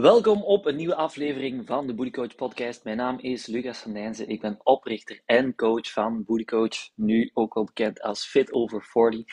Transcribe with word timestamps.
Welkom 0.00 0.42
op 0.42 0.66
een 0.66 0.76
nieuwe 0.76 0.94
aflevering 0.94 1.66
van 1.66 1.86
de 1.86 1.94
Booty 1.94 2.10
Coach 2.10 2.34
podcast. 2.34 2.84
Mijn 2.84 2.96
naam 2.96 3.18
is 3.18 3.46
Lucas 3.46 3.78
van 3.78 3.92
Dijnzen. 3.92 4.28
Ik 4.28 4.40
ben 4.40 4.58
oprichter 4.62 5.22
en 5.24 5.54
coach 5.54 5.92
van 5.92 6.24
Booty 6.24 6.44
Coach, 6.44 6.90
nu 6.94 7.30
ook 7.34 7.54
wel 7.54 7.64
bekend 7.64 8.02
als 8.02 8.26
Fit 8.26 8.52
Over 8.52 8.82
40. 8.82 9.24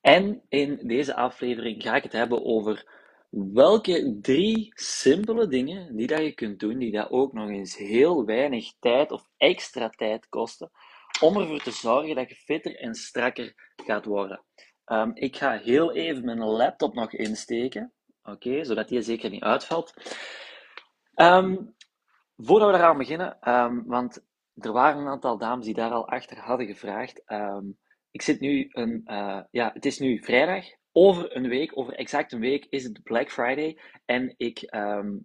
En 0.00 0.42
in 0.48 0.80
deze 0.82 1.14
aflevering 1.14 1.82
ga 1.82 1.96
ik 1.96 2.02
het 2.02 2.12
hebben 2.12 2.44
over 2.44 2.86
welke 3.30 4.18
drie 4.20 4.72
simpele 4.74 5.48
dingen 5.48 5.96
die 5.96 6.06
dat 6.06 6.20
je 6.20 6.32
kunt 6.32 6.60
doen, 6.60 6.78
die 6.78 6.92
dat 6.92 7.10
ook 7.10 7.32
nog 7.32 7.48
eens 7.48 7.76
heel 7.76 8.24
weinig 8.24 8.72
tijd 8.80 9.10
of 9.10 9.28
extra 9.36 9.88
tijd 9.88 10.28
kosten, 10.28 10.70
om 11.20 11.36
ervoor 11.36 11.62
te 11.62 11.70
zorgen 11.70 12.14
dat 12.14 12.28
je 12.28 12.34
fitter 12.34 12.76
en 12.76 12.94
strakker 12.94 13.72
gaat 13.76 14.04
worden. 14.04 14.44
Um, 14.86 15.10
ik 15.14 15.36
ga 15.36 15.58
heel 15.58 15.92
even 15.92 16.24
mijn 16.24 16.44
laptop 16.44 16.94
nog 16.94 17.12
insteken. 17.12 17.92
Oké, 18.24 18.64
zodat 18.64 18.88
die 18.88 19.02
zeker 19.02 19.30
niet 19.30 19.42
uitvalt. 19.42 19.94
Um, 21.14 21.74
voordat 22.36 22.70
we 22.70 22.76
eraan 22.76 22.98
beginnen, 22.98 23.48
um, 23.48 23.84
want 23.86 24.24
er 24.54 24.72
waren 24.72 25.00
een 25.00 25.08
aantal 25.08 25.38
dames 25.38 25.64
die 25.64 25.74
daar 25.74 25.90
al 25.90 26.08
achter 26.08 26.38
hadden 26.38 26.66
gevraagd. 26.66 27.22
Um, 27.26 27.78
ik 28.10 28.22
zit 28.22 28.40
nu 28.40 28.68
een, 28.70 29.00
uh, 29.04 29.40
ja, 29.50 29.70
het 29.74 29.86
is 29.86 29.98
nu 29.98 30.22
vrijdag. 30.22 30.64
Over 30.94 31.36
een 31.36 31.48
week, 31.48 31.78
over 31.78 31.94
exact 31.94 32.32
een 32.32 32.40
week, 32.40 32.66
is 32.70 32.84
het 32.84 33.02
Black 33.02 33.30
Friday. 33.30 33.78
En 34.04 34.34
ik 34.36 34.74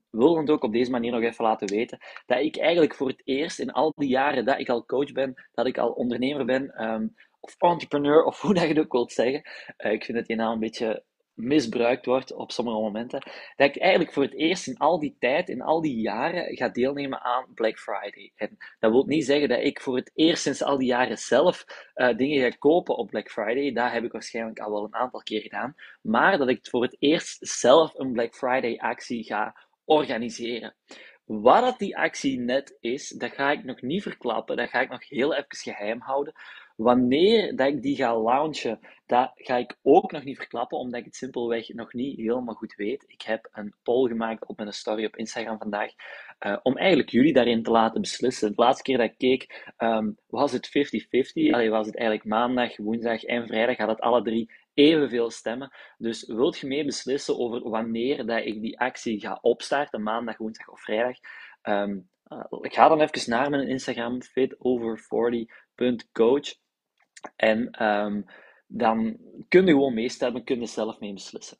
wil 0.10 0.38
het 0.38 0.50
ook 0.50 0.64
op 0.64 0.74
deze 0.74 0.92
manier 0.92 1.12
nog 1.12 1.22
even 1.22 1.44
laten 1.44 1.68
weten 1.68 1.98
dat 2.26 2.40
ik 2.40 2.58
eigenlijk 2.58 2.96
voor 2.96 3.08
het 3.08 3.22
eerst 3.24 3.60
in 3.60 3.72
al 3.72 3.94
die 3.96 4.10
jaren 4.10 4.46
dat 4.46 4.60
ik 4.60 4.70
al 4.70 4.86
coach 4.86 5.12
ben, 5.12 5.48
dat 5.52 5.66
ik 5.66 5.78
al 5.78 5.92
ondernemer 5.92 6.46
ben, 6.46 6.74
of 7.40 7.56
entrepreneur, 7.58 8.24
of 8.24 8.42
hoe 8.42 8.54
dat 8.54 8.64
je 8.64 8.70
het 8.70 8.80
ook 8.80 8.92
wilt 8.92 9.12
zeggen. 9.12 9.42
Uh, 9.78 9.92
ik 9.92 10.06
vind 10.06 10.18
het 10.18 10.28
je 10.28 10.36
naam 10.36 10.52
een 10.52 10.60
beetje 10.60 11.04
misbruikt 11.38 12.06
wordt 12.06 12.34
op 12.34 12.52
sommige 12.52 12.78
momenten, 12.78 13.22
dat 13.56 13.68
ik 13.68 13.78
eigenlijk 13.78 14.14
voor 14.14 14.24
het 14.24 14.34
eerst 14.34 14.68
in 14.68 14.78
al 14.78 15.00
die 15.00 15.16
tijd, 15.20 15.50
in 15.50 15.62
al 15.62 15.82
die 15.82 16.00
jaren, 16.00 16.58
ga 16.58 16.70
deelnemen 16.70 17.22
aan 17.22 17.46
Black 17.54 17.80
Friday. 17.80 18.32
En 18.36 18.58
dat 18.80 18.92
wil 18.92 19.06
niet 19.06 19.26
zeggen 19.26 19.50
dat 19.50 19.60
ik 19.60 19.82
voor 19.82 19.96
het 19.96 20.12
eerst 20.16 20.42
sinds 20.42 20.64
al 20.64 20.78
die 20.78 20.88
jaren 20.88 21.18
zelf 21.18 21.66
uh, 21.96 22.18
dingen 22.18 22.52
ga 22.52 22.58
kopen 22.60 22.98
op 22.98 23.10
Black 23.10 23.32
Friday. 23.32 23.74
Dat 23.74 23.92
heb 23.92 24.04
ik 24.04 24.12
waarschijnlijk 24.12 24.60
al 24.60 24.72
wel 24.72 24.84
een 24.84 24.96
aantal 24.96 25.24
keer 25.24 25.42
gedaan. 25.42 25.76
Maar 26.02 26.38
dat 26.38 26.50
ik 26.50 26.68
voor 26.70 26.82
het 26.82 26.96
eerst 27.00 27.48
zelf 27.48 27.94
een 27.96 28.12
Black 28.12 28.36
Friday 28.36 28.78
actie 28.78 29.24
ga 29.24 29.56
organiseren. 29.86 30.76
Wat 31.26 31.62
dat 31.62 31.80
die 31.80 31.98
actie 31.98 32.40
net 32.40 32.78
is, 32.80 33.10
dat 33.10 33.32
ga 33.32 33.52
ik 33.52 33.64
nog 33.64 33.82
niet 33.82 34.02
verklappen. 34.02 34.58
Dat 34.58 34.70
ga 34.70 34.80
ik 34.80 34.90
nog 34.90 35.10
heel 35.10 35.34
even 35.34 35.58
geheim 35.58 36.02
houden. 36.02 36.34
Wanneer 36.78 37.56
dat 37.56 37.68
ik 37.68 37.82
die 37.82 37.96
ga 37.96 38.22
launchen, 38.22 38.80
dat 39.06 39.32
ga 39.36 39.56
ik 39.56 39.78
ook 39.82 40.12
nog 40.12 40.24
niet 40.24 40.38
verklappen, 40.38 40.78
omdat 40.78 41.00
ik 41.00 41.06
het 41.06 41.16
simpelweg 41.16 41.74
nog 41.74 41.94
niet 41.94 42.18
helemaal 42.18 42.56
goed 42.56 42.76
weet. 42.76 43.04
Ik 43.08 43.22
heb 43.22 43.50
een 43.52 43.76
poll 43.84 44.08
gemaakt 44.08 44.48
op 44.48 44.58
mijn 44.58 44.74
story 44.74 45.06
op 45.06 45.16
Instagram 45.16 45.58
vandaag, 45.58 45.92
uh, 46.46 46.58
om 46.64 46.78
eigenlijk 46.78 47.10
jullie 47.10 47.34
daarin 47.34 47.64
te 47.64 47.72
laten 47.72 48.02
beslissen. 48.02 48.50
De 48.50 48.62
laatste 48.62 48.84
keer 48.84 48.98
dat 48.98 49.10
ik 49.10 49.18
keek, 49.18 49.74
um, 49.78 50.18
was 50.28 50.52
het 50.52 50.68
50-50. 50.68 50.72
Allee, 51.52 51.70
was 51.70 51.86
het 51.86 51.98
eigenlijk 51.98 52.30
maandag, 52.30 52.78
woensdag 52.78 53.24
en 53.24 53.48
vrijdag, 53.48 53.78
had 53.78 53.90
het 53.90 54.02
alle 54.02 54.22
drie 54.22 54.52
evenveel 54.74 55.30
stemmen. 55.30 55.72
Dus 55.98 56.26
wilt 56.26 56.58
je 56.58 56.68
mee 56.68 56.86
beslissen 56.86 57.40
over 57.40 57.70
wanneer 57.70 58.26
dat 58.26 58.46
ik 58.46 58.62
die 58.62 58.80
actie 58.80 59.20
ga 59.20 59.38
opstarten, 59.42 60.04
maandag, 60.04 60.38
woensdag 60.38 60.68
of 60.68 60.82
vrijdag? 60.82 61.18
Um, 61.64 62.10
uh, 62.28 62.44
ik 62.62 62.74
ga 62.74 62.88
dan 62.88 63.02
even 63.02 63.30
naar 63.30 63.50
mijn 63.50 63.68
Instagram, 63.68 64.20
fitover40.coach. 64.22 66.66
En 67.36 67.86
um, 67.86 68.26
dan 68.68 69.18
kun 69.48 69.66
je 69.66 69.72
gewoon 69.72 69.94
meestemmen, 69.94 70.44
kun 70.44 70.60
je 70.60 70.66
zelf 70.66 71.00
mee 71.00 71.14
beslissen. 71.14 71.58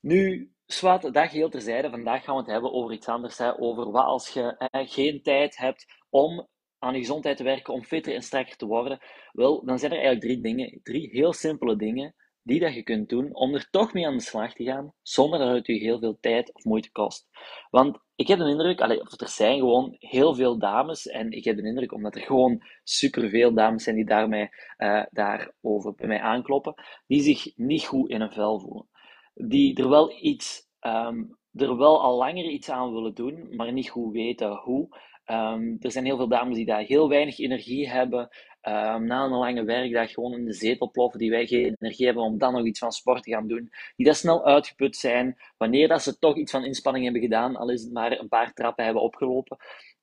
Nu, 0.00 0.52
zwart, 0.66 1.02
dat 1.02 1.28
geheel 1.28 1.50
terzijde. 1.50 1.90
Vandaag 1.90 2.24
gaan 2.24 2.34
we 2.34 2.40
het 2.40 2.50
hebben 2.50 2.72
over 2.72 2.92
iets 2.92 3.08
anders. 3.08 3.38
Hè, 3.38 3.60
over 3.60 3.90
wat 3.90 4.04
als 4.04 4.28
je 4.28 4.70
geen 4.70 5.22
tijd 5.22 5.56
hebt 5.56 5.86
om 6.10 6.48
aan 6.78 6.94
je 6.94 6.98
gezondheid 6.98 7.36
te 7.36 7.42
werken, 7.42 7.74
om 7.74 7.84
fitter 7.84 8.14
en 8.14 8.22
sterker 8.22 8.56
te 8.56 8.66
worden. 8.66 8.98
Wel, 9.32 9.64
dan 9.64 9.78
zijn 9.78 9.92
er 9.92 9.98
eigenlijk 9.98 10.26
drie 10.26 10.42
dingen, 10.42 10.80
drie 10.82 11.08
heel 11.10 11.32
simpele 11.32 11.76
dingen 11.76 12.14
die 12.42 12.60
dat 12.60 12.74
je 12.74 12.82
kunt 12.82 13.08
doen 13.08 13.34
om 13.34 13.54
er 13.54 13.68
toch 13.70 13.92
mee 13.92 14.06
aan 14.06 14.16
de 14.16 14.22
slag 14.22 14.52
te 14.52 14.64
gaan, 14.64 14.94
zonder 15.02 15.38
dat 15.38 15.54
het 15.54 15.66
je 15.66 15.72
heel 15.72 15.98
veel 15.98 16.18
tijd 16.20 16.54
of 16.54 16.64
moeite 16.64 16.92
kost. 16.92 17.28
Want 17.70 17.98
ik 18.14 18.26
heb 18.28 18.38
de 18.38 18.48
indruk, 18.48 18.80
allee, 18.80 19.00
er 19.00 19.28
zijn 19.28 19.58
gewoon 19.58 19.96
heel 19.98 20.34
veel 20.34 20.58
dames, 20.58 21.06
en 21.06 21.30
ik 21.30 21.44
heb 21.44 21.56
de 21.56 21.66
indruk, 21.66 21.92
omdat 21.92 22.14
er 22.14 22.22
gewoon 22.22 22.62
superveel 22.84 23.54
dames 23.54 23.82
zijn 23.84 23.96
die 23.96 24.04
daarmee, 24.04 24.48
uh, 24.78 25.02
daarover 25.10 25.94
bij 25.94 26.06
mij 26.06 26.20
aankloppen, 26.20 26.74
die 27.06 27.20
zich 27.20 27.56
niet 27.56 27.84
goed 27.84 28.10
in 28.10 28.20
een 28.20 28.32
vel 28.32 28.60
voelen. 28.60 28.88
Die 29.34 29.76
er 29.76 29.88
wel 29.88 30.12
iets, 30.22 30.68
um, 30.80 31.38
er 31.52 31.76
wel 31.76 32.02
al 32.02 32.16
langer 32.16 32.44
iets 32.44 32.70
aan 32.70 32.92
willen 32.92 33.14
doen, 33.14 33.56
maar 33.56 33.72
niet 33.72 33.90
goed 33.90 34.12
weten 34.12 34.56
hoe. 34.56 34.88
Um, 35.30 35.76
er 35.80 35.90
zijn 35.90 36.04
heel 36.04 36.16
veel 36.16 36.28
dames 36.28 36.56
die 36.56 36.66
daar 36.66 36.82
heel 36.82 37.08
weinig 37.08 37.38
energie 37.38 37.88
hebben, 37.88 38.20
um, 38.62 39.06
na 39.06 39.24
een 39.24 39.30
lange 39.30 39.64
werkdag 39.64 40.10
gewoon 40.10 40.32
in 40.32 40.44
de 40.44 40.52
zetel 40.52 40.90
ploffen, 40.90 41.18
die 41.18 41.30
wij 41.30 41.46
geen 41.46 41.76
energie 41.78 42.06
hebben 42.06 42.24
om 42.24 42.38
dan 42.38 42.52
nog 42.52 42.64
iets 42.64 42.78
van 42.78 42.92
sport 42.92 43.22
te 43.22 43.30
gaan 43.30 43.46
doen, 43.46 43.70
die 43.96 44.06
dat 44.06 44.16
snel 44.16 44.46
uitgeput 44.46 44.96
zijn, 44.96 45.36
wanneer 45.56 45.88
dat 45.88 46.02
ze 46.02 46.18
toch 46.18 46.36
iets 46.36 46.50
van 46.50 46.64
inspanning 46.64 47.04
hebben 47.04 47.22
gedaan, 47.22 47.56
al 47.56 47.70
is 47.70 47.82
het 47.82 47.92
maar 47.92 48.18
een 48.18 48.28
paar 48.28 48.52
trappen 48.52 48.84
hebben 48.84 49.02
opgelopen, 49.02 49.56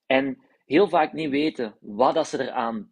en 0.06 0.38
heel 0.66 0.88
vaak 0.88 1.12
niet 1.12 1.30
weten 1.30 1.76
wat 1.80 2.14
dat 2.14 2.28
ze 2.28 2.42
eraan 2.42 2.90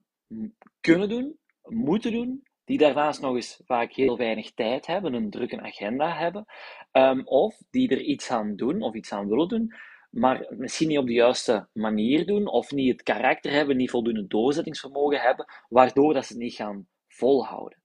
kunnen 0.80 1.08
doen, 1.08 1.38
moeten 1.62 2.12
doen, 2.12 2.42
die 2.64 2.78
daarnaast 2.78 3.20
nog 3.20 3.34
eens 3.34 3.60
vaak 3.64 3.92
heel 3.92 4.16
weinig 4.16 4.52
tijd 4.52 4.86
hebben, 4.86 5.14
een 5.14 5.30
drukke 5.30 5.60
agenda 5.60 6.16
hebben, 6.16 6.44
um, 6.92 7.26
of 7.26 7.56
die 7.70 7.88
er 7.88 8.00
iets 8.00 8.30
aan 8.30 8.56
doen 8.56 8.82
of 8.82 8.94
iets 8.94 9.12
aan 9.12 9.28
willen 9.28 9.48
doen, 9.48 9.75
maar 10.16 10.47
misschien 10.50 10.88
niet 10.88 10.99
op 10.99 11.06
de 11.06 11.12
juiste 11.12 11.69
manier 11.72 12.27
doen, 12.27 12.47
of 12.47 12.71
niet 12.71 12.93
het 12.93 13.03
karakter 13.03 13.53
hebben, 13.53 13.77
niet 13.77 13.91
voldoende 13.91 14.27
doorzettingsvermogen 14.27 15.21
hebben, 15.21 15.47
waardoor 15.69 16.15
dat 16.15 16.27
ze 16.27 16.37
niet 16.37 16.54
gaan 16.54 16.87
volhouden. 17.09 17.78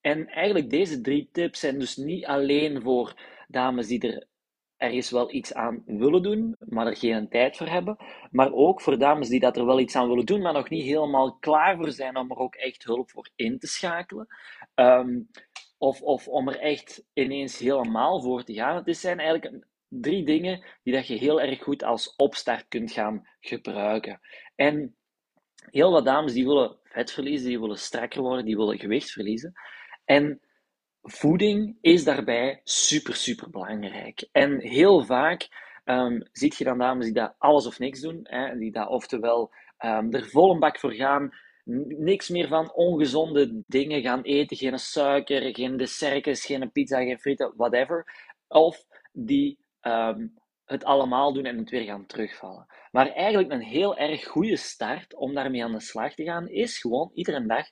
En 0.00 0.26
eigenlijk 0.26 0.70
deze 0.70 1.00
drie 1.00 1.28
tips 1.32 1.60
zijn 1.60 1.78
dus 1.78 1.96
niet 1.96 2.26
alleen 2.26 2.82
voor 2.82 3.14
dames 3.48 3.86
die 3.86 4.00
er 4.00 4.26
ergens 4.76 5.10
wel 5.10 5.32
iets 5.32 5.54
aan 5.54 5.82
willen 5.86 6.22
doen, 6.22 6.56
maar 6.58 6.86
er 6.86 6.96
geen 6.96 7.28
tijd 7.28 7.56
voor 7.56 7.68
hebben, 7.68 7.96
maar 8.30 8.52
ook 8.52 8.80
voor 8.80 8.98
dames 8.98 9.28
die 9.28 9.40
dat 9.40 9.56
er 9.56 9.66
wel 9.66 9.80
iets 9.80 9.96
aan 9.96 10.08
willen 10.08 10.26
doen, 10.26 10.42
maar 10.42 10.52
nog 10.52 10.70
niet 10.70 10.84
helemaal 10.84 11.36
klaar 11.38 11.76
voor 11.76 11.90
zijn 11.90 12.16
om 12.16 12.30
er 12.30 12.36
ook 12.36 12.54
echt 12.54 12.84
hulp 12.84 13.10
voor 13.10 13.30
in 13.36 13.58
te 13.58 13.66
schakelen. 13.66 14.26
Um, 14.74 15.30
of, 15.78 16.02
of 16.02 16.28
om 16.28 16.48
er 16.48 16.58
echt 16.58 17.04
ineens 17.12 17.58
helemaal 17.58 18.22
voor 18.22 18.44
te 18.44 18.54
gaan. 18.54 18.82
Het 18.84 18.96
zijn 18.96 19.18
eigenlijk 19.18 19.64
drie 19.90 20.24
dingen 20.24 20.64
die 20.82 20.94
dat 20.94 21.06
je 21.06 21.14
heel 21.14 21.40
erg 21.40 21.62
goed 21.62 21.82
als 21.82 22.14
opstart 22.16 22.68
kunt 22.68 22.92
gaan 22.92 23.28
gebruiken. 23.40 24.20
En 24.54 24.96
heel 25.54 25.92
wat 25.92 26.04
dames 26.04 26.32
die 26.32 26.46
willen 26.46 26.76
vet 26.84 27.10
verliezen, 27.10 27.48
die 27.48 27.60
willen 27.60 27.78
strakker 27.78 28.20
worden, 28.22 28.44
die 28.44 28.56
willen 28.56 28.78
gewicht 28.78 29.10
verliezen. 29.10 29.52
En 30.04 30.40
voeding 31.02 31.76
is 31.80 32.04
daarbij 32.04 32.60
super, 32.64 33.14
super 33.14 33.50
belangrijk. 33.50 34.28
En 34.32 34.60
heel 34.60 35.04
vaak 35.04 35.48
um, 35.84 36.28
zie 36.32 36.54
je 36.56 36.64
dan 36.64 36.78
dames 36.78 37.04
die 37.04 37.14
dat 37.14 37.34
alles 37.38 37.66
of 37.66 37.78
niks 37.78 38.00
doen, 38.00 38.20
hè, 38.22 38.58
die 38.58 38.72
dat 38.72 38.88
oftewel 38.88 39.52
um, 39.78 40.12
er 40.14 40.28
vol 40.28 40.52
een 40.52 40.58
bak 40.58 40.78
voor 40.78 40.92
gaan, 40.92 41.34
niks 41.88 42.28
meer 42.28 42.48
van 42.48 42.72
ongezonde 42.74 43.62
dingen 43.66 44.02
gaan 44.02 44.22
eten, 44.22 44.56
geen 44.56 44.78
suiker, 44.78 45.54
geen 45.54 45.76
dessertjes, 45.76 46.44
geen 46.44 46.72
pizza, 46.72 46.98
geen 46.98 47.18
frieten, 47.18 47.52
whatever. 47.56 48.06
Of 48.48 48.84
die 49.12 49.58
um, 49.82 50.38
het 50.64 50.84
allemaal 50.84 51.32
doen 51.32 51.44
en 51.44 51.58
het 51.58 51.70
weer 51.70 51.84
gaan 51.84 52.06
terugvallen. 52.06 52.66
Maar 52.90 53.08
eigenlijk 53.08 53.52
een 53.52 53.62
heel 53.62 53.96
erg 53.96 54.26
goede 54.26 54.56
start 54.56 55.14
om 55.14 55.34
daarmee 55.34 55.64
aan 55.64 55.72
de 55.72 55.80
slag 55.80 56.14
te 56.14 56.24
gaan, 56.24 56.48
is 56.48 56.78
gewoon 56.78 57.10
iedere 57.14 57.46
dag 57.46 57.66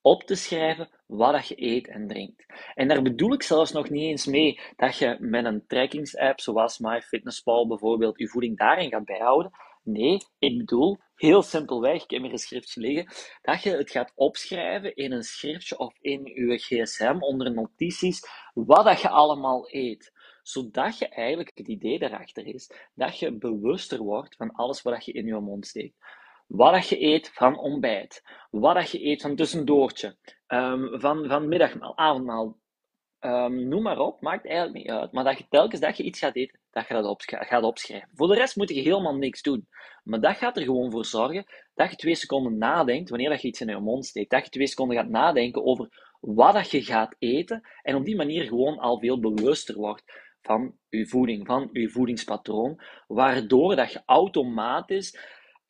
op 0.00 0.22
te 0.22 0.34
schrijven 0.34 0.90
wat 1.06 1.32
dat 1.32 1.48
je 1.48 1.62
eet 1.62 1.88
en 1.88 2.08
drinkt. 2.08 2.44
En 2.74 2.88
daar 2.88 3.02
bedoel 3.02 3.32
ik 3.32 3.42
zelfs 3.42 3.72
nog 3.72 3.90
niet 3.90 4.02
eens 4.02 4.26
mee 4.26 4.60
dat 4.76 4.96
je 4.96 5.16
met 5.20 5.44
een 5.44 5.66
trackingsapp 5.66 6.40
zoals 6.40 6.78
MyFitnessPal 6.78 7.66
bijvoorbeeld 7.66 8.18
je 8.18 8.28
voeding 8.28 8.58
daarin 8.58 8.90
gaat 8.90 9.04
bijhouden. 9.04 9.52
Nee, 9.82 10.18
ik 10.38 10.58
bedoel 10.58 10.98
heel 11.14 11.42
simpelweg, 11.42 12.02
ik 12.02 12.10
heb 12.10 12.22
hier 12.22 12.32
een 12.32 12.38
schriftje 12.38 12.80
liggen, 12.80 13.12
dat 13.42 13.62
je 13.62 13.70
het 13.70 13.90
gaat 13.90 14.12
opschrijven 14.14 14.94
in 14.94 15.12
een 15.12 15.22
schriftje 15.22 15.78
of 15.78 15.94
in 16.00 16.24
je 16.24 16.58
gsm 16.58 17.16
onder 17.20 17.52
notities 17.52 18.28
wat 18.54 18.84
dat 18.84 19.00
je 19.00 19.08
allemaal 19.08 19.64
eet 19.70 20.12
zodat 20.48 20.98
je 20.98 21.08
eigenlijk 21.08 21.50
het 21.54 21.68
idee 21.68 21.98
daarachter 21.98 22.46
is 22.46 22.70
dat 22.94 23.18
je 23.18 23.32
bewuster 23.32 23.98
wordt 23.98 24.36
van 24.36 24.50
alles 24.50 24.82
wat 24.82 25.04
je 25.04 25.12
in 25.12 25.26
je 25.26 25.40
mond 25.40 25.66
steekt. 25.66 25.96
Wat 26.46 26.72
dat 26.72 26.88
je 26.88 27.02
eet 27.02 27.30
van 27.34 27.58
ontbijt, 27.58 28.22
wat 28.50 28.74
dat 28.74 28.90
je 28.90 29.04
eet 29.04 29.22
van 29.22 29.36
tussendoortje, 29.36 30.16
um, 30.46 31.00
van, 31.00 31.26
van 31.26 31.48
middagmaal, 31.48 31.96
avondmaal, 31.96 32.58
um, 33.20 33.68
noem 33.68 33.82
maar 33.82 33.98
op, 33.98 34.20
maakt 34.20 34.46
eigenlijk 34.46 34.76
niet 34.76 34.90
uit. 34.90 35.12
Maar 35.12 35.24
dat 35.24 35.38
je 35.38 35.46
telkens 35.48 35.80
dat 35.80 35.96
je 35.96 36.02
iets 36.02 36.18
gaat 36.18 36.36
eten, 36.36 36.60
dat 36.70 36.88
je 36.88 36.94
dat 36.94 37.04
op, 37.04 37.20
gaat 37.24 37.62
opschrijven. 37.62 38.10
Voor 38.14 38.28
de 38.28 38.34
rest 38.34 38.56
moet 38.56 38.68
je 38.68 38.80
helemaal 38.80 39.16
niks 39.16 39.42
doen. 39.42 39.68
Maar 40.04 40.20
dat 40.20 40.36
gaat 40.36 40.56
er 40.56 40.62
gewoon 40.62 40.90
voor 40.90 41.04
zorgen 41.04 41.44
dat 41.74 41.90
je 41.90 41.96
twee 41.96 42.14
seconden 42.14 42.58
nadenkt 42.58 43.08
wanneer 43.08 43.30
dat 43.30 43.42
je 43.42 43.48
iets 43.48 43.60
in 43.60 43.68
je 43.68 43.78
mond 43.78 44.06
steekt. 44.06 44.30
Dat 44.30 44.44
je 44.44 44.50
twee 44.50 44.66
seconden 44.66 44.96
gaat 44.96 45.08
nadenken 45.08 45.64
over 45.64 46.06
wat 46.20 46.52
dat 46.52 46.70
je 46.70 46.82
gaat 46.82 47.16
eten 47.18 47.68
en 47.82 47.94
op 47.94 48.04
die 48.04 48.16
manier 48.16 48.44
gewoon 48.44 48.78
al 48.78 48.98
veel 48.98 49.20
bewuster 49.20 49.76
wordt 49.76 50.26
van 50.48 50.74
je 50.88 51.06
voeding, 51.06 51.46
van 51.46 51.68
je 51.72 51.90
voedingspatroon, 51.90 52.80
waardoor 53.06 53.76
dat 53.76 53.92
je 53.92 54.02
automatisch, 54.06 55.18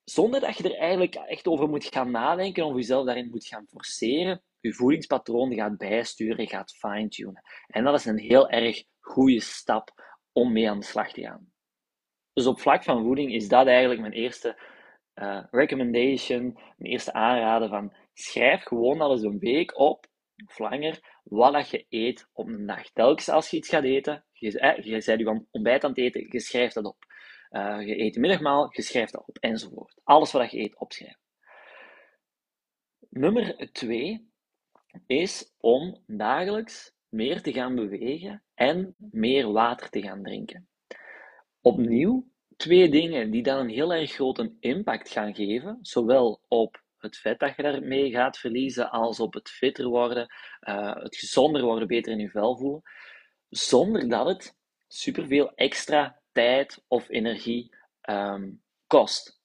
zonder 0.05 0.41
dat 0.41 0.57
je 0.57 0.65
er 0.65 0.79
eigenlijk 0.79 1.15
echt 1.15 1.47
over 1.47 1.69
moet 1.69 1.85
gaan 1.85 2.11
nadenken 2.11 2.65
of 2.65 2.75
jezelf 2.75 3.07
daarin 3.07 3.31
moet 3.31 3.47
gaan 3.47 3.67
forceren, 3.67 4.43
je 4.61 4.73
voedingspatroon 4.73 5.55
gaat 5.55 5.77
bijsturen, 5.77 6.49
gaat 6.49 6.77
fine-tunen. 6.77 7.43
En 7.67 7.85
dat 7.85 7.95
is 7.95 8.05
een 8.05 8.19
heel 8.19 8.49
erg 8.49 8.85
goede 9.01 9.41
stap 9.41 9.91
om 10.33 10.53
mee 10.53 10.71
aan 10.71 10.79
de 10.79 10.85
slag 10.85 11.13
te 11.13 11.23
gaan. 11.23 11.53
Dus 12.33 12.47
op 12.47 12.61
vlak 12.61 12.85
van 12.85 13.05
voeding 13.05 13.33
is 13.33 13.49
dat 13.49 13.67
eigenlijk 13.67 14.01
mijn 14.01 14.13
eerste 14.13 14.59
uh, 15.15 15.45
recommendation, 15.51 16.43
mijn 16.53 16.93
eerste 16.93 17.13
aanraden 17.13 17.69
van 17.69 17.93
schrijf 18.13 18.63
gewoon 18.63 19.01
al 19.01 19.13
eens 19.13 19.23
een 19.23 19.39
week 19.39 19.79
op, 19.79 20.07
of 20.47 20.59
langer, 20.59 21.21
wat 21.25 21.53
dat 21.53 21.71
je 21.71 21.87
eet 21.89 22.29
op 22.33 22.47
een 22.47 22.67
dag. 22.67 22.91
Telkens 22.93 23.29
als 23.29 23.51
je 23.51 23.57
iets 23.57 23.69
gaat 23.69 23.85
eten, 23.85 24.25
je, 24.39 24.59
eh, 24.59 24.85
je 24.85 24.91
bent 24.91 25.05
je 25.05 25.45
ontbijt 25.51 25.85
aan 25.85 25.91
het 25.91 25.99
eten, 25.99 26.27
je 26.29 26.41
schrijft 26.41 26.75
dat 26.75 26.85
op. 26.85 27.07
Uh, 27.51 27.87
je 27.87 28.01
eet 28.01 28.15
je 28.15 28.21
middagmaal, 28.21 28.69
je 28.71 28.83
schrijft 28.83 29.13
dat 29.13 29.27
op, 29.27 29.39
enzovoort. 29.39 30.01
Alles 30.05 30.33
wat 30.33 30.51
je 30.51 30.59
eet, 30.59 30.79
opschrijven. 30.79 31.21
Nummer 33.11 33.71
twee 33.73 34.31
is 35.07 35.55
om 35.59 36.03
dagelijks 36.07 36.95
meer 37.09 37.43
te 37.43 37.53
gaan 37.53 37.75
bewegen 37.75 38.43
en 38.55 38.95
meer 38.99 39.53
water 39.53 39.89
te 39.89 40.03
gaan 40.03 40.23
drinken. 40.23 40.69
Opnieuw, 41.61 42.29
twee 42.57 42.89
dingen 42.89 43.31
die 43.31 43.43
dan 43.43 43.59
een 43.59 43.69
heel 43.69 43.95
erg 43.95 44.13
grote 44.13 44.57
impact 44.61 45.11
gaan 45.11 45.35
geven, 45.35 45.79
zowel 45.83 46.41
op 46.49 46.83
het 46.99 47.17
vet 47.17 47.39
dat 47.39 47.57
je 47.57 47.63
daarmee 47.63 48.11
gaat 48.11 48.39
verliezen, 48.39 48.91
als 48.91 49.21
op 49.21 49.35
het 49.35 49.49
fitter 49.49 49.87
worden, 49.87 50.27
uh, 50.69 50.95
het 50.95 51.17
gezonder 51.17 51.63
worden, 51.63 51.89
beter 51.89 52.13
in 52.13 52.19
je 52.19 52.29
vel 52.29 52.57
voelen, 52.57 52.83
zonder 53.51 54.09
dat 54.09 54.27
het 54.27 54.57
superveel 54.89 55.53
extra 55.55 56.21
tijd 56.33 56.85
of 56.89 57.09
energie 57.09 57.75
um, 58.11 58.63
kost. 58.87 59.41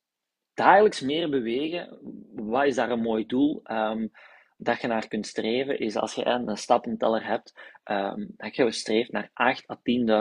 Dagelijks 0.53 1.01
meer 1.01 1.29
bewegen, 1.29 1.99
wat 2.35 2.65
is 2.65 2.75
daar 2.75 2.91
een 2.91 3.01
mooi 3.01 3.25
doel? 3.25 3.61
Um, 3.63 4.11
dat 4.57 4.81
je 4.81 4.87
naar 4.87 5.07
kunt 5.07 5.27
streven, 5.27 5.79
is 5.79 5.95
als 5.95 6.13
je 6.13 6.25
een 6.25 6.57
stappenteller 6.57 7.25
hebt, 7.25 7.53
um, 7.91 8.33
dat 8.37 8.55
je 8.55 8.71
streeft 8.71 9.11
naar 9.11 9.29
8 9.33 9.69
à 9.69 9.79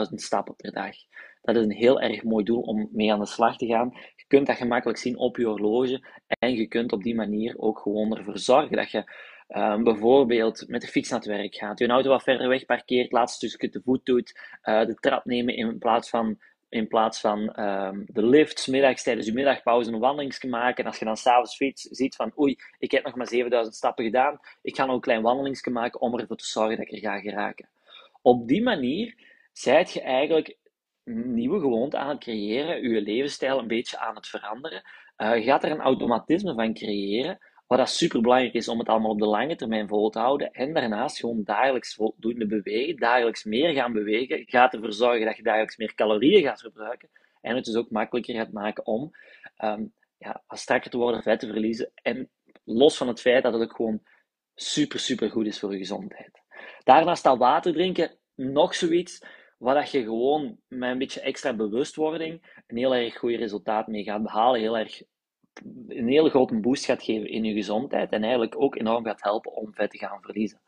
10.000 0.08 0.14
stappen 0.14 0.56
per 0.56 0.73
dag. 0.73 0.94
Dat 1.43 1.56
is 1.56 1.62
een 1.62 1.73
heel 1.73 2.00
erg 2.00 2.23
mooi 2.23 2.44
doel 2.44 2.61
om 2.61 2.88
mee 2.93 3.12
aan 3.12 3.19
de 3.19 3.26
slag 3.26 3.56
te 3.56 3.67
gaan. 3.67 3.90
Je 4.17 4.25
kunt 4.26 4.46
dat 4.46 4.56
gemakkelijk 4.56 4.99
zien 4.99 5.19
op 5.19 5.37
je 5.37 5.46
horloge 5.46 6.06
en 6.38 6.55
je 6.55 6.67
kunt 6.67 6.93
op 6.93 7.02
die 7.02 7.14
manier 7.14 7.58
ook 7.58 7.79
gewoon 7.79 8.17
ervoor 8.17 8.38
zorgen 8.38 8.76
dat 8.76 8.90
je 8.90 9.12
um, 9.56 9.84
bijvoorbeeld 9.84 10.69
met 10.69 10.81
de 10.81 10.87
fiets 10.87 11.10
naar 11.10 11.19
het 11.19 11.28
werk 11.28 11.54
gaat, 11.54 11.78
je 11.78 11.87
auto 11.87 12.08
wat 12.08 12.22
verder 12.22 12.49
weg 12.49 12.64
parkeert, 12.64 13.12
laatst 13.12 13.37
stukje 13.37 13.69
te 13.69 13.81
voet 13.84 14.06
doet, 14.06 14.40
uh, 14.64 14.84
de 14.84 14.94
trap 14.94 15.25
nemen 15.25 15.56
in 15.56 15.78
plaats 15.78 16.08
van 16.08 16.38
in 16.72 16.88
plaats 16.88 17.20
van 17.20 17.60
um, 17.60 18.04
de 18.06 18.26
lift, 18.26 18.69
middags 18.69 19.02
tijdens 19.02 19.26
je 19.26 19.32
middagpauze 19.32 19.93
een 19.93 19.99
wandeling 19.99 20.43
maken. 20.43 20.84
En 20.84 20.90
als 20.90 20.99
je 20.99 21.04
dan 21.04 21.16
s'avonds 21.16 21.56
fiets, 21.56 21.82
ziet 21.82 22.16
van 22.16 22.32
oei, 22.38 22.56
ik 22.78 22.90
heb 22.90 23.04
nog 23.04 23.14
maar 23.14 23.28
7000 23.28 23.76
stappen 23.76 24.04
gedaan, 24.04 24.40
ik 24.62 24.76
ga 24.76 24.84
nog 24.84 24.94
een 24.94 25.00
klein 25.00 25.22
wandeling 25.22 25.66
maken 25.70 26.00
om 26.00 26.19
ervoor 26.19 26.37
te 26.37 26.44
zorgen 26.44 26.76
dat 26.76 26.87
ik 26.87 26.93
er 26.93 26.98
ga 26.98 27.20
geraken. 27.20 27.69
Op 28.22 28.48
die 28.48 28.62
manier 28.62 29.14
zijt 29.52 29.93
je 29.93 30.00
eigenlijk 30.00 30.56
nieuwe 31.05 31.60
gewoonte 31.60 31.96
aan 31.96 32.08
het 32.08 32.19
creëren, 32.19 32.90
je 32.90 33.02
levensstijl 33.02 33.58
een 33.58 33.66
beetje 33.66 33.98
aan 33.98 34.14
het 34.14 34.26
veranderen. 34.26 34.82
Uh, 35.16 35.37
je 35.37 35.43
gaat 35.43 35.64
er 35.64 35.70
een 35.70 35.81
automatisme 35.81 36.55
van 36.55 36.75
creëren, 36.75 37.38
wat 37.72 37.80
dat 37.80 37.90
super 37.90 38.20
belangrijk 38.20 38.54
is 38.54 38.69
om 38.69 38.78
het 38.78 38.88
allemaal 38.88 39.10
op 39.10 39.19
de 39.19 39.26
lange 39.26 39.56
termijn 39.56 39.88
vol 39.88 40.10
te 40.10 40.19
houden. 40.19 40.52
En 40.52 40.72
daarnaast 40.72 41.19
gewoon 41.19 41.42
dagelijks 41.44 41.94
voldoende 41.94 42.46
bewegen, 42.46 42.96
dagelijks 42.96 43.44
meer 43.44 43.72
gaan 43.72 43.92
bewegen, 43.92 44.42
gaat 44.46 44.74
ervoor 44.74 44.92
zorgen 44.92 45.26
dat 45.26 45.36
je 45.36 45.42
dagelijks 45.42 45.76
meer 45.76 45.94
calorieën 45.94 46.42
gaat 46.42 46.60
verbruiken. 46.60 47.08
En 47.40 47.56
het 47.56 47.64
dus 47.64 47.76
ook 47.76 47.90
makkelijker 47.90 48.34
gaat 48.34 48.52
maken 48.52 48.86
om 48.86 49.10
um, 49.64 49.92
ja, 50.19 50.42
strakker 50.48 50.90
te 50.90 50.96
worden, 50.96 51.22
vet 51.22 51.40
te 51.40 51.46
verliezen. 51.46 51.90
En 51.94 52.30
los 52.64 52.96
van 52.96 53.08
het 53.08 53.20
feit 53.20 53.42
dat 53.42 53.52
het 53.52 53.62
ook 53.62 53.76
gewoon 53.76 54.02
super, 54.54 54.98
super 54.98 55.30
goed 55.30 55.46
is 55.46 55.58
voor 55.58 55.72
je 55.72 55.78
gezondheid. 55.78 56.42
Daarnaast 56.84 57.20
staat 57.20 57.38
water 57.38 57.72
drinken 57.72 58.19
nog 58.34 58.74
zoiets 58.74 59.24
waar 59.58 59.74
dat 59.74 59.90
je 59.90 60.02
gewoon 60.02 60.58
met 60.69 60.90
een 60.90 60.98
beetje 60.98 61.20
extra 61.20 61.54
bewustwording 61.54 62.62
een 62.66 62.76
heel 62.76 62.94
erg 62.94 63.19
goed 63.19 63.34
resultaat 63.34 63.86
mee 63.86 64.02
gaat 64.02 64.22
behalen. 64.22 64.60
Heel 64.60 64.78
erg 64.78 65.02
een 65.88 66.08
hele 66.08 66.31
grote 66.31 66.60
boost 66.60 66.84
gaat 66.84 67.02
geven 67.02 67.28
in 67.28 67.44
je 67.44 67.54
gezondheid 67.54 68.10
en 68.10 68.22
eigenlijk 68.22 68.60
ook 68.60 68.76
enorm 68.76 69.04
gaat 69.04 69.22
helpen 69.22 69.52
om 69.52 69.75
vet 69.75 69.90
te 69.90 69.99
gaan 69.99 70.22
verliezen. 70.22 70.60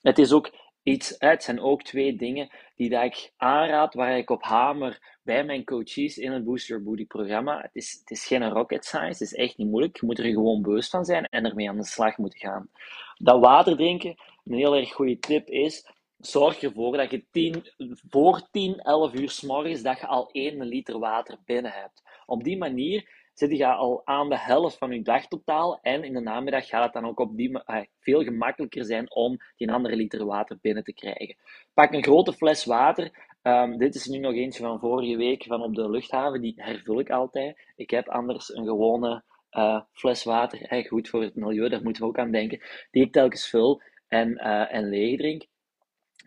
Het 0.00 0.18
is 0.18 0.32
ook 0.32 0.52
iets, 0.82 1.14
het 1.18 1.42
zijn 1.42 1.60
ook 1.60 1.82
twee 1.82 2.16
dingen 2.16 2.50
die 2.76 2.90
dat 2.90 3.04
ik 3.04 3.32
aanraad, 3.36 3.94
waar 3.94 4.16
ik 4.16 4.30
op 4.30 4.42
hamer 4.42 5.18
bij 5.22 5.44
mijn 5.44 5.64
coaches 5.64 6.18
in 6.18 6.32
het 6.32 6.44
Boost 6.44 6.66
Your 6.66 6.82
Booty 6.82 7.06
programma. 7.06 7.60
Het 7.60 7.74
is, 7.74 7.96
het 8.00 8.10
is 8.10 8.26
geen 8.26 8.48
rocket 8.48 8.84
science, 8.84 9.24
het 9.24 9.32
is 9.32 9.34
echt 9.34 9.56
niet 9.56 9.68
moeilijk. 9.68 10.00
Je 10.00 10.06
moet 10.06 10.18
er 10.18 10.24
gewoon 10.24 10.62
bewust 10.62 10.90
van 10.90 11.04
zijn 11.04 11.24
en 11.24 11.44
ermee 11.44 11.68
aan 11.68 11.76
de 11.76 11.84
slag 11.84 12.16
moeten 12.16 12.38
gaan. 12.38 12.70
Dat 13.16 13.40
water 13.40 13.76
drinken, 13.76 14.14
een 14.44 14.56
heel 14.56 14.76
erg 14.76 14.92
goede 14.92 15.18
tip 15.18 15.48
is, 15.48 15.86
zorg 16.18 16.62
ervoor 16.62 16.96
dat 16.96 17.10
je 17.10 17.24
10, 17.30 17.66
voor 18.08 18.48
10, 18.50 18.78
11 18.80 19.14
uur 19.14 19.30
s 19.30 19.42
morgens 19.42 19.82
dat 19.82 20.00
je 20.00 20.06
al 20.06 20.30
1 20.30 20.62
liter 20.62 20.98
water 20.98 21.38
binnen 21.44 21.72
hebt. 21.72 22.02
Op 22.26 22.44
die 22.44 22.58
manier 22.58 23.21
zit 23.34 23.56
je 23.56 23.66
al 23.66 24.00
aan 24.04 24.28
de 24.28 24.38
helft 24.38 24.78
van 24.78 24.92
je 24.92 25.02
dagtotaal 25.02 25.78
en 25.82 26.04
in 26.04 26.12
de 26.12 26.20
namiddag 26.20 26.66
gaat 26.66 26.84
het 26.84 26.92
dan 26.92 27.06
ook 27.06 27.20
op 27.20 27.36
die 27.36 27.50
uh, 27.50 27.80
veel 28.00 28.22
gemakkelijker 28.22 28.84
zijn 28.84 29.14
om 29.14 29.36
die 29.56 29.72
andere 29.72 29.96
liter 29.96 30.24
water 30.24 30.58
binnen 30.60 30.84
te 30.84 30.92
krijgen. 30.92 31.36
Pak 31.74 31.92
een 31.92 32.02
grote 32.02 32.32
fles 32.32 32.64
water. 32.64 33.30
Um, 33.42 33.78
dit 33.78 33.94
is 33.94 34.06
nu 34.06 34.18
nog 34.18 34.34
eentje 34.34 34.62
van 34.62 34.78
vorige 34.78 35.16
week 35.16 35.44
van 35.44 35.62
op 35.62 35.74
de 35.74 35.90
luchthaven. 35.90 36.40
Die 36.40 36.54
hervul 36.56 37.00
ik 37.00 37.10
altijd. 37.10 37.72
Ik 37.76 37.90
heb 37.90 38.08
anders 38.08 38.54
een 38.54 38.64
gewone 38.64 39.22
uh, 39.50 39.80
fles 39.92 40.24
water. 40.24 40.62
Eh, 40.62 40.86
goed 40.86 41.08
voor 41.08 41.22
het 41.22 41.34
milieu, 41.34 41.68
daar 41.68 41.82
moeten 41.82 42.02
we 42.02 42.08
ook 42.08 42.18
aan 42.18 42.30
denken. 42.30 42.60
Die 42.90 43.02
ik 43.02 43.12
telkens 43.12 43.48
vul 43.48 43.82
en, 44.08 44.30
uh, 44.30 44.74
en 44.74 44.88
leeg 44.88 45.18
drink. 45.18 45.46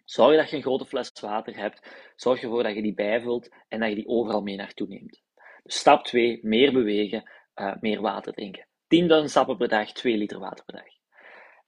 Zorg 0.05 0.37
dat 0.37 0.49
je 0.49 0.55
een 0.55 0.61
grote 0.61 0.85
fles 0.85 1.11
water 1.21 1.57
hebt. 1.57 2.11
Zorg 2.15 2.41
ervoor 2.41 2.63
dat 2.63 2.75
je 2.75 2.81
die 2.81 2.93
bijvult 2.93 3.49
en 3.67 3.79
dat 3.79 3.89
je 3.89 3.95
die 3.95 4.07
overal 4.07 4.41
mee 4.41 4.55
naartoe 4.55 4.87
neemt. 4.87 5.24
Stap 5.67 6.03
2, 6.03 6.39
meer 6.41 6.73
bewegen, 6.73 7.31
uh, 7.55 7.75
meer 7.79 8.01
water 8.01 8.33
drinken. 8.33 8.67
10.000 8.87 9.29
stappen 9.29 9.57
per 9.57 9.67
dag, 9.67 9.91
2 9.91 10.17
liter 10.17 10.39
water 10.39 10.65
per 10.65 10.75
dag. 10.75 10.93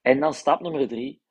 En 0.02 0.20
dan 0.20 0.34
stap 0.34 0.62
nummer 0.62 0.88
3, 0.88 1.22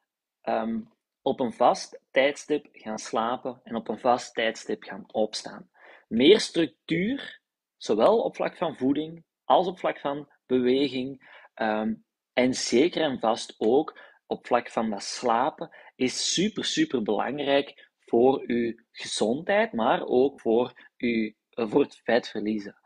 um, 0.43 0.55
ehm, 0.55 0.81
op 1.23 1.41
een 1.41 1.53
vast 1.53 2.01
tijdstip 2.11 2.69
gaan 2.73 2.99
slapen 2.99 3.61
en 3.65 3.75
op 3.75 3.89
een 3.89 3.99
vast 3.99 4.35
tijdstip 4.35 4.83
gaan 4.83 5.05
opstaan. 5.13 5.71
Meer 6.09 6.41
structuur, 6.41 7.41
zowel 7.77 8.23
op 8.23 8.37
vlak 8.37 8.57
van 8.57 8.76
voeding 8.76 9.25
als 9.45 9.67
op 9.67 9.79
vlak 9.79 10.00
van 10.00 10.29
beweging. 10.47 11.35
Um, 11.55 12.05
en 12.33 12.55
zeker 12.55 13.02
en 13.02 13.21
vast 13.21 13.55
ook 13.59 14.00
op 14.26 14.47
vlak 14.47 14.71
van 14.71 14.90
dat 14.90 15.02
slapen 15.02 15.71
is 15.95 16.35
super, 16.35 16.64
super 16.64 17.02
belangrijk 17.02 17.90
voor 17.99 18.43
uw 18.47 18.75
gezondheid, 18.93 19.73
maar 19.73 20.07
ook 20.07 20.40
voor 20.40 20.73
uw 20.97 21.33
voor 21.57 21.83
het 21.83 22.01
vet 22.05 22.29
verliezen. 22.29 22.77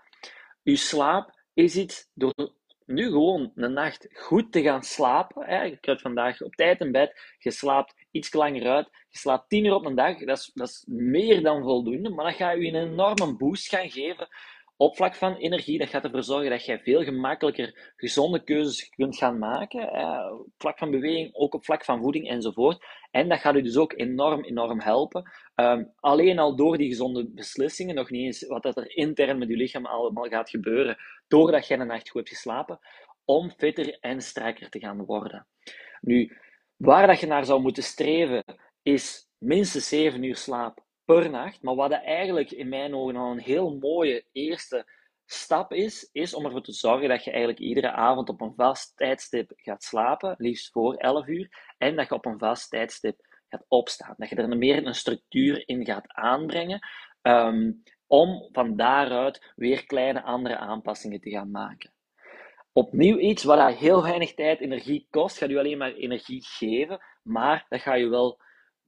Uw 0.64 0.76
slaap 0.76 1.38
is 1.54 1.76
iets 1.76 2.10
door 2.14 2.52
nu 2.86 3.04
gewoon 3.10 3.52
een 3.54 3.72
nacht 3.72 4.08
goed 4.12 4.52
te 4.52 4.62
gaan 4.62 4.82
slapen. 4.82 5.46
Hè. 5.46 5.62
Je 5.62 5.76
krijgt 5.76 6.02
vandaag 6.02 6.42
op 6.42 6.54
tijd 6.54 6.80
in 6.80 6.92
bed, 6.92 7.20
je 7.38 7.50
slaapt 7.50 7.94
iets 8.10 8.32
langer 8.32 8.66
uit, 8.66 8.88
je 9.08 9.18
slaapt 9.18 9.48
10 9.48 9.64
uur 9.64 9.74
op 9.74 9.86
een 9.86 9.94
dag. 9.94 10.18
Dat 10.18 10.38
is, 10.38 10.50
dat 10.54 10.68
is 10.68 10.84
meer 10.86 11.42
dan 11.42 11.62
voldoende, 11.62 12.08
maar 12.08 12.24
dat 12.24 12.34
gaat 12.34 12.56
je 12.56 12.66
een 12.66 12.90
enorme 12.90 13.36
boost 13.36 13.68
gaan 13.68 13.90
geven 13.90 14.28
op 14.80 14.96
vlak 14.96 15.14
van 15.14 15.36
energie, 15.36 15.78
dat 15.78 15.88
gaat 15.88 16.04
ervoor 16.04 16.22
zorgen 16.22 16.50
dat 16.50 16.64
jij 16.64 16.78
veel 16.78 17.02
gemakkelijker 17.02 17.92
gezonde 17.96 18.44
keuzes 18.44 18.88
kunt 18.88 19.16
gaan 19.16 19.38
maken. 19.38 19.92
Op 20.32 20.52
vlak 20.58 20.78
van 20.78 20.90
beweging, 20.90 21.34
ook 21.34 21.54
op 21.54 21.64
vlak 21.64 21.84
van 21.84 22.00
voeding 22.00 22.28
enzovoort. 22.28 22.84
En 23.10 23.28
dat 23.28 23.38
gaat 23.38 23.54
u 23.54 23.62
dus 23.62 23.76
ook 23.76 23.92
enorm, 23.92 24.44
enorm 24.44 24.80
helpen. 24.80 25.30
Um, 25.54 25.92
alleen 25.96 26.38
al 26.38 26.56
door 26.56 26.78
die 26.78 26.88
gezonde 26.88 27.28
beslissingen, 27.28 27.94
nog 27.94 28.10
niet 28.10 28.24
eens 28.24 28.46
wat 28.46 28.62
dat 28.62 28.76
er 28.76 28.96
intern 28.96 29.38
met 29.38 29.48
je 29.48 29.56
lichaam 29.56 29.86
allemaal 29.86 30.28
gaat 30.28 30.50
gebeuren, 30.50 30.96
doordat 31.28 31.66
jij 31.66 31.78
een 31.78 31.86
nacht 31.86 32.08
goed 32.08 32.20
hebt 32.20 32.36
geslapen, 32.36 32.78
om 33.24 33.50
fitter 33.50 33.98
en 34.00 34.20
strakker 34.20 34.68
te 34.68 34.78
gaan 34.78 35.04
worden. 35.04 35.46
Nu, 36.00 36.36
waar 36.76 37.06
dat 37.06 37.20
je 37.20 37.26
naar 37.26 37.44
zou 37.44 37.60
moeten 37.60 37.82
streven, 37.82 38.44
is 38.82 39.28
minstens 39.38 39.88
7 39.88 40.22
uur 40.22 40.36
slaap 40.36 40.88
per 41.14 41.30
nacht. 41.30 41.62
Maar 41.62 41.74
wat 41.74 41.92
eigenlijk 41.92 42.50
in 42.50 42.68
mijn 42.68 42.94
ogen 42.94 43.16
al 43.16 43.30
een 43.30 43.38
heel 43.38 43.76
mooie 43.78 44.24
eerste 44.32 44.86
stap 45.26 45.72
is, 45.72 46.08
is 46.12 46.34
om 46.34 46.44
ervoor 46.44 46.62
te 46.62 46.72
zorgen 46.72 47.08
dat 47.08 47.24
je 47.24 47.30
eigenlijk 47.30 47.60
iedere 47.60 47.92
avond 47.92 48.28
op 48.28 48.40
een 48.40 48.54
vast 48.56 48.96
tijdstip 48.96 49.52
gaat 49.56 49.82
slapen, 49.82 50.34
liefst 50.38 50.72
voor 50.72 50.94
11 50.94 51.26
uur, 51.26 51.74
en 51.78 51.96
dat 51.96 52.08
je 52.08 52.14
op 52.14 52.26
een 52.26 52.38
vast 52.38 52.70
tijdstip 52.70 53.16
gaat 53.48 53.64
opstaan. 53.68 54.14
Dat 54.16 54.28
je 54.28 54.36
er 54.36 54.58
meer 54.58 54.86
een 54.86 54.94
structuur 54.94 55.68
in 55.68 55.84
gaat 55.84 56.08
aanbrengen, 56.08 56.80
um, 57.22 57.82
om 58.06 58.48
van 58.52 58.76
daaruit 58.76 59.52
weer 59.56 59.86
kleine 59.86 60.22
andere 60.22 60.56
aanpassingen 60.56 61.20
te 61.20 61.30
gaan 61.30 61.50
maken. 61.50 61.92
Opnieuw 62.72 63.18
iets 63.18 63.44
wat 63.44 63.74
heel 63.74 64.02
weinig 64.02 64.34
tijd, 64.34 64.60
energie 64.60 65.06
kost, 65.10 65.38
gaat 65.38 65.50
u 65.50 65.58
alleen 65.58 65.78
maar 65.78 65.92
energie 65.92 66.44
geven, 66.44 67.00
maar 67.22 67.66
dat 67.68 67.80
gaat 67.80 67.98
je 67.98 68.08
wel 68.08 68.40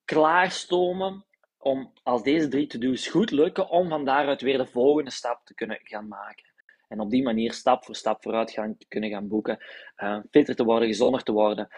klaarstomen 0.05 1.27
om 1.63 1.93
als 2.03 2.23
deze 2.23 2.49
drie 2.49 2.67
to-do's 2.67 3.07
goed 3.07 3.31
lukken, 3.31 3.69
om 3.71 3.89
van 3.89 4.05
daaruit 4.05 4.41
weer 4.41 4.59
de 4.59 4.67
volgende 4.67 5.11
stap 5.11 5.41
te 5.45 5.55
kunnen 5.55 5.79
gaan 5.83 6.09
maken. 6.09 6.51
En 6.89 7.01
op 7.01 7.11
die 7.11 7.23
manier 7.23 7.53
stap 7.53 7.85
voor 7.85 7.95
stap 7.95 8.23
vooruitgang 8.23 8.79
te 8.79 8.87
kunnen 8.89 9.11
gaan 9.11 9.29
boeken, 9.29 9.59
uh, 10.03 10.19
fitter 10.31 10.57
te 10.57 10.65
worden, 10.65 10.89
gezonder 10.89 11.23
te 11.23 11.33
worden, 11.33 11.69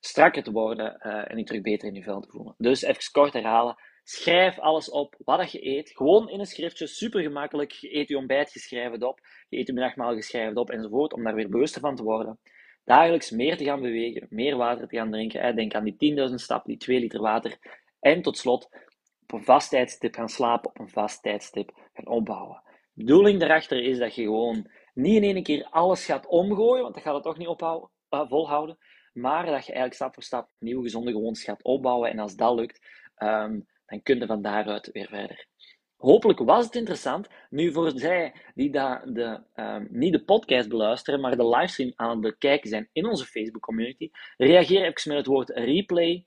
strakker 0.00 0.42
te 0.42 0.52
worden 0.52 0.96
uh, 1.06 1.30
en 1.30 1.38
je 1.38 1.44
terug 1.44 1.62
beter 1.62 1.88
in 1.88 1.94
je 1.94 2.02
vel 2.02 2.20
te 2.20 2.28
voelen. 2.28 2.54
Dus 2.58 2.82
even 2.82 3.12
kort 3.12 3.32
herhalen. 3.32 3.76
Schrijf 4.04 4.58
alles 4.58 4.90
op 4.90 5.14
wat 5.24 5.52
je 5.52 5.66
eet. 5.66 5.90
Gewoon 5.90 6.28
in 6.28 6.40
een 6.40 6.46
schriftje, 6.46 6.86
super 6.86 7.22
gemakkelijk. 7.22 7.70
Je 7.70 7.96
eet 7.96 8.08
je 8.08 8.16
ontbijt, 8.16 8.52
je 8.52 8.60
schrijft 8.60 8.92
het 8.92 9.02
op. 9.02 9.20
Je 9.48 9.58
eet 9.58 9.66
je 9.66 9.72
middagmaal, 9.72 10.14
je 10.14 10.22
schrijft 10.22 10.48
het 10.48 10.58
op 10.58 10.70
enzovoort. 10.70 11.12
Om 11.12 11.24
daar 11.24 11.34
weer 11.34 11.48
bewuster 11.48 11.80
van 11.80 11.96
te 11.96 12.02
worden. 12.02 12.38
Dagelijks 12.84 13.30
meer 13.30 13.56
te 13.56 13.64
gaan 13.64 13.80
bewegen, 13.80 14.26
meer 14.30 14.56
water 14.56 14.88
te 14.88 14.96
gaan 14.96 15.10
drinken. 15.10 15.56
Denk 15.56 15.74
aan 15.74 15.84
die 15.84 16.28
10.000 16.28 16.34
stappen, 16.34 16.70
die 16.70 16.78
2 16.78 17.00
liter 17.00 17.20
water. 17.20 17.58
En 18.00 18.22
tot 18.22 18.38
slot, 18.38 18.68
op 19.32 19.38
een 19.38 19.44
vast 19.44 19.70
tijdstip 19.70 20.14
gaan 20.14 20.28
slapen, 20.28 20.70
op 20.70 20.78
een 20.78 20.88
vast 20.88 21.22
tijdstip 21.22 21.72
gaan 21.92 22.06
opbouwen. 22.06 22.62
De 22.64 23.04
bedoeling 23.04 23.40
daarachter 23.40 23.82
is 23.82 23.98
dat 23.98 24.14
je 24.14 24.22
gewoon 24.22 24.70
niet 24.94 25.22
in 25.22 25.34
één 25.34 25.42
keer 25.42 25.66
alles 25.70 26.04
gaat 26.04 26.26
omgooien, 26.26 26.82
want 26.82 26.94
dat 26.94 27.02
gaat 27.02 27.14
het 27.14 27.22
toch 27.22 27.38
niet 27.38 27.48
ophouden, 27.48 27.90
uh, 28.10 28.28
volhouden. 28.28 28.78
Maar 29.12 29.46
dat 29.46 29.66
je 29.66 29.72
eigenlijk 29.72 29.94
stap 29.94 30.14
voor 30.14 30.22
stap 30.22 30.50
nieuwe 30.58 30.82
gezonde 30.82 31.12
gewoontes 31.12 31.44
gaat 31.44 31.62
opbouwen. 31.62 32.10
En 32.10 32.18
als 32.18 32.36
dat 32.36 32.54
lukt, 32.54 32.86
um, 33.16 33.66
dan 33.86 34.02
kun 34.02 34.18
je 34.18 34.26
van 34.26 34.42
daaruit 34.42 34.90
weer 34.92 35.08
verder. 35.08 35.46
Hopelijk 35.96 36.38
was 36.38 36.64
het 36.64 36.74
interessant. 36.74 37.28
Nu, 37.50 37.72
voor 37.72 37.92
zij 37.94 38.34
die 38.54 38.70
da, 38.70 39.02
de, 39.04 39.42
um, 39.54 39.88
niet 39.90 40.12
de 40.12 40.24
podcast 40.24 40.68
beluisteren, 40.68 41.20
maar 41.20 41.36
de 41.36 41.48
livestream 41.48 41.92
aan 41.96 42.10
het 42.10 42.20
bekijken 42.20 42.68
zijn 42.68 42.88
in 42.92 43.06
onze 43.06 43.24
Facebook 43.24 43.62
community, 43.62 44.10
reageer 44.36 44.80
even 44.80 45.08
met 45.08 45.16
het 45.16 45.26
woord 45.26 45.48
replay 45.48 46.26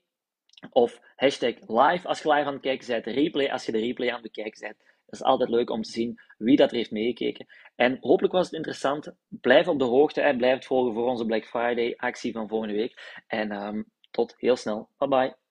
of 0.70 1.00
hashtag 1.16 1.54
live 1.66 2.08
als 2.08 2.22
je 2.22 2.32
live 2.32 2.46
aan 2.46 2.52
het 2.52 2.62
kijken 2.62 2.86
bent, 2.86 3.06
replay 3.06 3.48
als 3.48 3.66
je 3.66 3.72
de 3.72 3.78
replay 3.78 4.08
aan 4.08 4.22
het 4.22 4.32
bekijken 4.32 4.60
bent. 4.60 4.76
Dat 4.78 5.20
is 5.20 5.22
altijd 5.22 5.50
leuk 5.50 5.70
om 5.70 5.82
te 5.82 5.90
zien 5.90 6.20
wie 6.38 6.56
dat 6.56 6.70
er 6.70 6.76
heeft 6.76 6.90
meegekeken. 6.90 7.46
En 7.74 7.98
hopelijk 8.00 8.32
was 8.32 8.44
het 8.44 8.54
interessant. 8.54 9.14
Blijf 9.28 9.68
op 9.68 9.78
de 9.78 9.84
hoogte 9.84 10.20
en 10.20 10.36
blijf 10.36 10.54
het 10.54 10.66
volgen 10.66 10.94
voor 10.94 11.06
onze 11.06 11.26
Black 11.26 11.44
Friday 11.44 11.94
actie 11.96 12.32
van 12.32 12.48
volgende 12.48 12.74
week. 12.74 13.22
En 13.26 13.52
um, 13.52 13.90
tot 14.10 14.34
heel 14.36 14.56
snel. 14.56 14.88
Bye 14.98 15.08
bye. 15.08 15.45